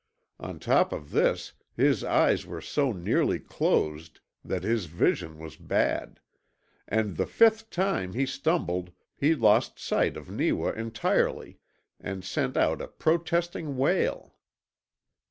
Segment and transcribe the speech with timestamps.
[0.39, 6.19] On top of this his eyes were so nearly closed that his vision was bad,
[6.87, 11.59] and the fifth time he stumbled he lost sight of Neewa entirely,
[11.99, 14.33] and sent out a protesting wail.